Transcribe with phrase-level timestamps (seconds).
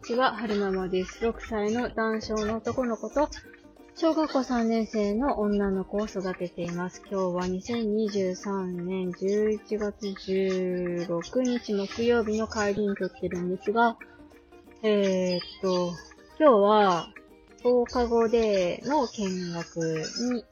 [0.00, 1.24] ちは、はるままです。
[1.26, 3.28] 6歳の男性の男の子と、
[3.94, 7.02] 小学校3年生の女の子を育てています。
[7.10, 13.98] 今日は2023年11月16日木曜日の帰りに撮ってるんですが、
[14.82, 15.92] えー、っと、
[16.38, 17.08] 今日は
[17.62, 19.76] 放課後での見学
[20.32, 20.44] に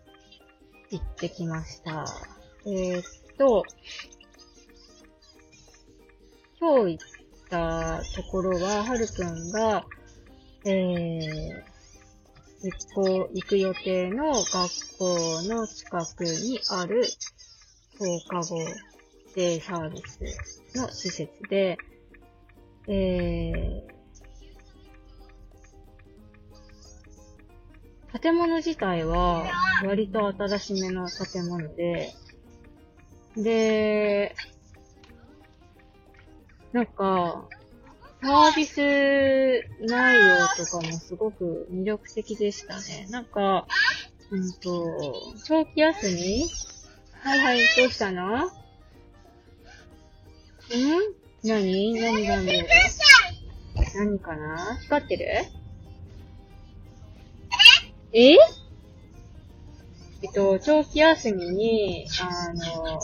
[0.91, 2.05] 行ってきました。
[2.67, 3.03] えー、っ
[3.39, 3.65] と、
[6.61, 7.18] 今日行っ
[7.48, 9.84] たところは、はるくんが、
[10.64, 11.62] えー、
[12.62, 14.52] 行こ行く予定の学
[14.98, 17.04] 校の近くにある
[17.98, 18.58] 放課後
[19.34, 20.21] デイサービス
[20.76, 21.79] の施設で、
[22.88, 29.44] えー、建物自体は
[29.85, 32.12] 割と新しめの建物で、
[33.36, 34.34] で、
[36.72, 37.48] なんか、
[38.20, 38.77] サービス
[39.80, 43.06] 内容とかもすごく魅力的でしたね。
[43.11, 43.66] なんか、
[44.30, 46.46] うんと、長期休み？
[47.20, 48.46] はいはい、どうしたの？
[48.46, 48.50] ん？
[51.44, 51.94] 何？
[51.94, 52.69] 何が見える
[53.94, 54.78] 何かな？
[54.83, 55.27] 光ってる？
[58.12, 58.33] え？
[58.33, 58.36] え
[60.28, 63.00] っと、長期休みに、あの、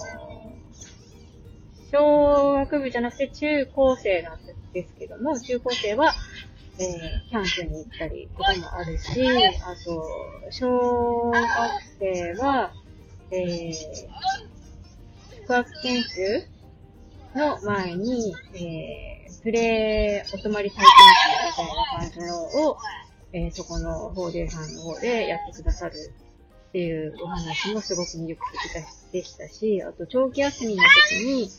[1.94, 4.38] 小学部じゃなくて中高生なん
[4.72, 6.12] ですけども、中高生は、
[6.80, 9.24] えー、キャンプに行ったりこともあるし、
[9.62, 10.04] あと、
[10.50, 11.44] 小学
[12.00, 12.72] 生は、
[13.30, 16.48] えー、宿泊研修
[17.36, 20.84] の前に、えー、プレイお泊まり体験
[21.52, 22.76] 会みたいな感じのを、
[23.32, 25.94] えー、そこの法デさんの方でやってくださる
[26.70, 28.42] っていうお話もすごく魅力
[28.74, 31.50] 的でしたし、あと長期休みの時に、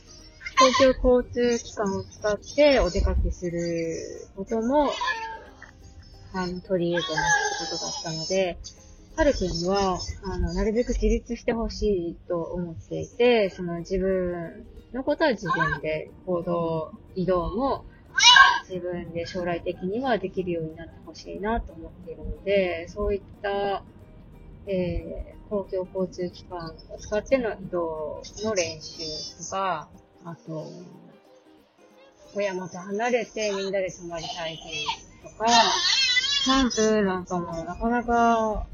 [0.58, 3.98] 公共交通機関を使ってお出かけする
[4.36, 4.90] ことも、
[6.34, 8.58] あの、取り入れてますってことだったので、
[9.18, 17.86] はるくんは、あの、なるべく自立してほしいと思っていて、その自分のことは自分で行動、移動も
[18.70, 23.84] 自分で将来的にはできるようになってほしいなと思っているので、そういった、
[24.68, 29.04] えー、公共交通機関を使っての移動の練習
[29.44, 29.90] とか、
[30.26, 30.66] あと、
[32.36, 35.46] 親元離れてみんなで泊まり体験とか、
[36.44, 38.66] キャンプなんかもなかなか、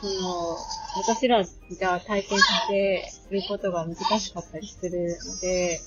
[0.00, 0.56] その、
[0.96, 5.78] 私らじゃ体験させることが難しかったりするので、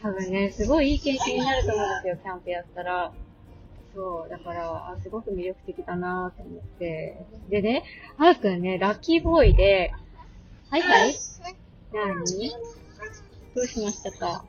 [0.00, 3.12] 多分ね、すごいいい経験になると思うんですよ、キャンプやったら。
[3.94, 7.18] そう、だから、あすごく魅力的だなと思って。
[7.50, 7.84] でね、
[8.16, 9.92] はーくんね、ラッキーボーイで、
[10.70, 11.14] はいはい
[11.92, 12.81] 何？
[13.54, 14.44] どうしましたか？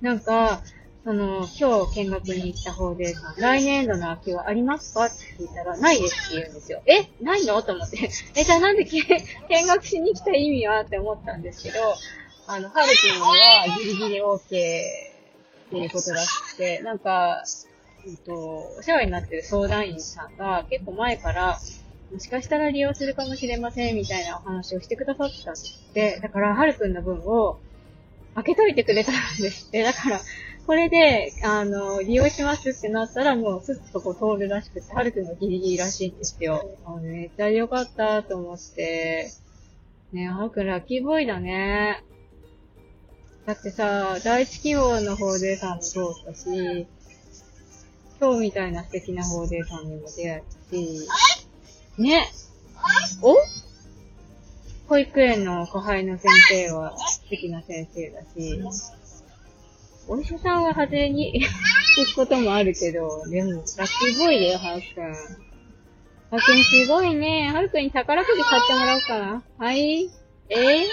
[0.00, 0.62] なんか、
[1.04, 5.06] その、今日見学に行った方で、来年度の秋はありますか？
[5.06, 6.82] って聞いたら、ないですって言うんですよ。
[6.86, 7.10] え？
[7.22, 7.62] ないの？
[7.62, 8.10] と思って。
[8.36, 9.00] え、じゃあなんで見
[9.66, 10.80] 学しに来た意味は？
[10.82, 11.78] って思ったんですけど、
[12.46, 14.56] あの、はるくんはギリギリ OK って
[15.78, 17.44] いうことらしくて、なんか、
[18.06, 18.32] えっと、
[18.78, 21.58] お世話になってる相談員さんが結構前から、
[22.12, 26.18] もしかしたら利用するかもしれません、みたいなお話をしてくださったんですって。
[26.20, 27.58] だから、はるくんの分を
[28.34, 29.82] 開けといてくれたんですって。
[29.82, 30.20] だから、
[30.66, 36.78] これで、あの、利用しますってなったら、もうすっとこう通るらしくて、はるくんのギリギリらしいんですよ。
[36.84, 39.30] あめっちゃ良かったと思って。
[40.12, 42.04] ねはるくんラッキーボーイだね。
[43.46, 46.86] だってさ、第一希望の方でさんも通ったし、
[48.20, 51.08] 今日みたいな素敵な方でさんにも出会えたし、
[52.00, 52.32] ね。
[53.22, 53.36] お？
[54.88, 58.60] 保育園の後輩の先生は素敵な先生だし、
[60.08, 61.40] お医者さんは外れに
[61.96, 65.14] 行くこともあるけど、でも、ラッキーボーイだよ、ハルくん。
[66.30, 67.48] ハルくんすごいね。
[67.52, 69.42] ハルくんに宝くじ買ってもらおうかな。
[69.58, 70.10] はい。
[70.48, 70.56] え？
[70.56, 70.86] ー、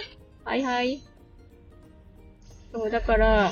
[0.44, 1.02] はいはい。
[2.72, 3.52] そう、だから、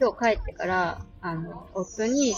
[0.00, 2.34] 今日帰ってから、あの、夫に、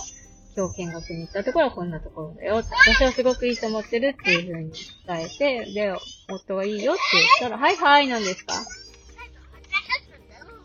[0.56, 2.54] 今日見学に行ったところはこんなところだよ。
[2.56, 4.72] 私はすごくいいと思ってるっていう風に
[5.06, 5.94] 伝えて、で、
[6.30, 7.00] 夫はいいよって
[7.40, 8.54] 言ったら、はいはい、なんですか？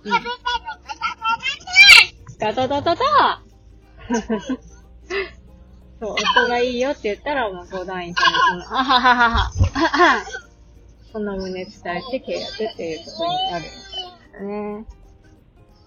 [0.04, 0.12] うん。
[2.40, 3.44] ガタタタタ
[6.00, 8.24] そう、夫がいいよって言ったら、もう相談員さ
[8.56, 9.52] んに、あはははは、
[11.12, 13.72] その旨伝えて契約っていうことになるみたい
[14.32, 15.01] ですね。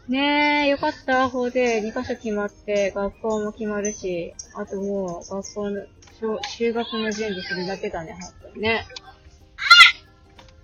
[0.09, 1.31] ねえ、よかった。
[1.31, 5.83] 法で2箇所決まって、学校も決まるし、あともう、学校の、
[6.21, 8.87] 就学の準備するだけだね、本当にね。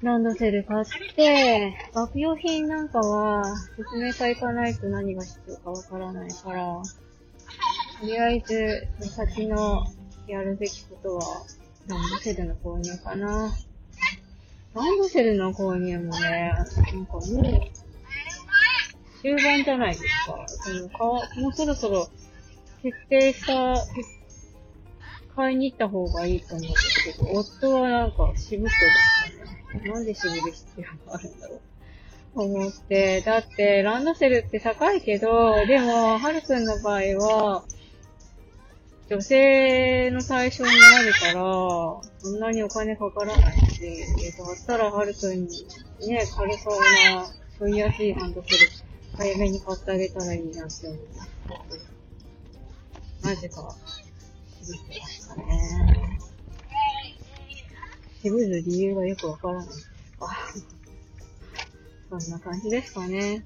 [0.03, 3.45] ランドセル買って、学用品なんかは、
[3.77, 6.83] 説明会行かないと何が必要かわからないから、
[8.01, 9.87] とりあえず、先の
[10.27, 11.47] やるべきことは、
[11.87, 13.55] ランドセルの購入かな。
[14.75, 16.53] ランドセルの購入もね、
[16.93, 17.80] なんかもう、
[19.23, 20.47] 終盤じゃないですか。
[20.49, 21.05] そのか
[21.41, 22.09] もうそろそろ、
[22.83, 23.75] 決定した、
[25.37, 29.91] 買いに行った方がいいと思うんですけど、夫はなんか渋くですかね。
[29.91, 31.61] なんで渋る必要があるんだろう。
[32.35, 33.21] 思って。
[33.23, 37.65] だって、ランドセルって高いけど、でも、はるくんの場合は、
[39.09, 43.81] 女性の対象になるから、そんなにお金かからないし、
[44.39, 45.67] だったらはるくんに
[46.07, 46.81] ね、軽そう
[47.15, 47.27] な、
[47.59, 48.71] そういやすいハンドセル、
[49.21, 50.99] 早めに買ってあげたらいいなって思う。
[53.23, 53.77] マジか、
[54.63, 56.19] 渋ってましたね。
[58.23, 59.67] 渋る理由がよくわからない。
[62.09, 63.45] そんな感じですかね。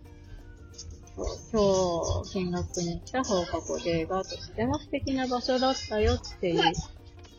[1.17, 6.73] 今日見学に来た放課後デーがとっても素敵な場所だったよっていう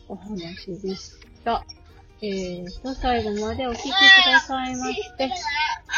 [0.08, 1.12] お話でし
[1.42, 1.64] た。
[2.20, 3.92] えーと、最後までお聴きく
[4.30, 5.30] ださいまして、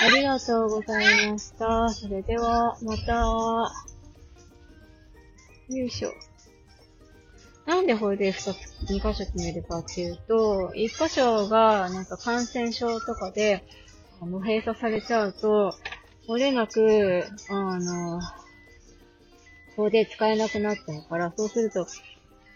[0.00, 1.88] ありがとうございました。
[1.88, 3.12] それでは、また。
[5.68, 6.14] よいしょ。
[7.66, 13.64] なんでこれで2つ、2箇所決めるかっていうと、1箇所がなんか感染症とかで、
[14.22, 15.74] あの、閉鎖されちゃうと、
[16.28, 21.86] 漏れなく、あの、ここで使えなくなっちゃうから、そうすると、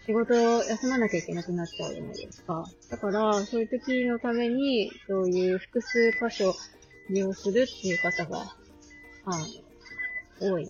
[0.07, 2.65] 仕事を休まなきゃいけなくなっちゃうじゃないですか。
[2.89, 6.55] だから、そういう時のために、そういう複数箇所
[7.13, 8.55] 利用するっていう方が、
[9.25, 9.47] あの、
[10.55, 10.69] 多い、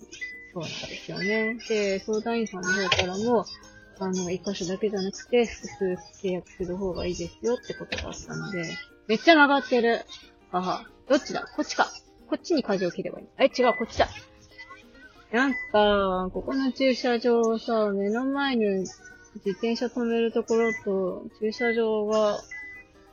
[0.53, 1.57] そうなんですよね。
[1.67, 3.45] で、相談員さんの方からも、
[3.99, 8.63] あの、一箇所だけじゃなくて、複数契約する方がいいですよってことだったので、
[9.07, 10.01] めっちゃ曲がってる。
[10.51, 11.47] あどっちだ？
[11.55, 11.87] こっちか。
[12.27, 13.27] こっちに舵を切ればいい。
[13.39, 14.09] え、違う、こっちだ。
[15.31, 22.39] なんか、ここの駐車場さ、目の前に自転車止めるところと駐車場が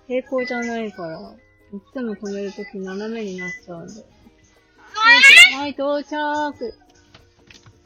[0.06, 1.34] 平行じゃないから、
[1.72, 4.04] いつも止めるとき斜めになっちゃうんで。
[5.56, 6.74] はい、到着。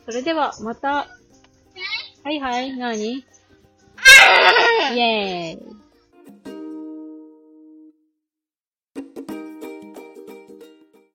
[0.07, 1.09] それでは、また。
[2.23, 5.74] はいはい、なにイェーイ。